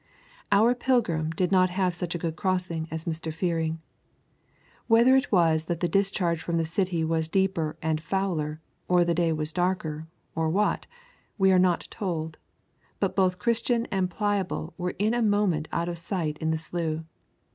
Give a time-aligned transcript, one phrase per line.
[0.51, 3.31] Our pilgrim did not have such a good crossing as Mr.
[3.31, 3.83] Fearing.
[4.87, 9.05] Whether it was that the discharge from the city was deeper and fouler, or that
[9.05, 10.87] the day was darker, or what,
[11.37, 12.39] we are not told,
[12.99, 17.03] but both Christian and Pliable were in a moment out of sight in the slough.